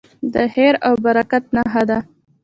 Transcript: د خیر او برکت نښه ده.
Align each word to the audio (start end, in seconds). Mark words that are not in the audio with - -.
د 0.33 0.35
خیر 0.53 0.73
او 0.87 0.93
برکت 1.03 1.43
نښه 1.55 1.83
ده. 1.89 1.99